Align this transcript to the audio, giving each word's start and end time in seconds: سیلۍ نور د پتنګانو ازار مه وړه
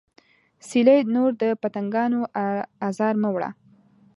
سیلۍ 0.67 0.99
نور 1.15 1.29
د 1.41 1.43
پتنګانو 1.61 2.21
ازار 2.87 3.15
مه 3.21 3.29
وړه 3.35 3.49